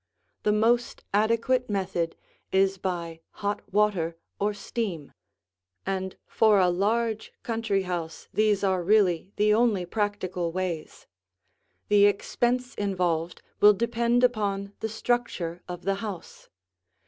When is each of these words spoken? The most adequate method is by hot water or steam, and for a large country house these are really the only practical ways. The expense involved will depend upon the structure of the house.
The 0.41 0.51
most 0.51 1.03
adequate 1.13 1.69
method 1.69 2.15
is 2.51 2.79
by 2.79 3.21
hot 3.33 3.61
water 3.71 4.17
or 4.39 4.51
steam, 4.51 5.13
and 5.85 6.17
for 6.25 6.57
a 6.57 6.69
large 6.71 7.31
country 7.43 7.83
house 7.83 8.27
these 8.33 8.63
are 8.63 8.81
really 8.81 9.31
the 9.35 9.53
only 9.53 9.85
practical 9.85 10.51
ways. 10.51 11.05
The 11.87 12.07
expense 12.07 12.73
involved 12.73 13.43
will 13.59 13.73
depend 13.73 14.23
upon 14.23 14.73
the 14.79 14.89
structure 14.89 15.61
of 15.67 15.83
the 15.83 15.93
house. 16.01 16.49